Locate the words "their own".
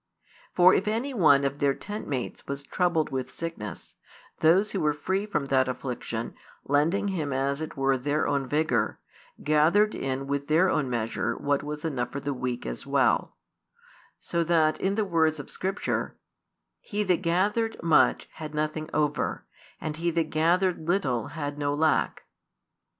7.99-8.47, 10.47-10.89